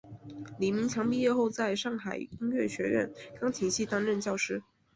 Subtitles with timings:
[0.57, 4.63] 李名强毕业后在上海音乐学院钢琴系担任教师。